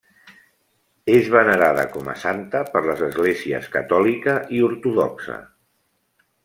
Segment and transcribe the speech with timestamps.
[1.15, 5.41] És venerada com a santa per les esglésies catòlica i ortodoxa.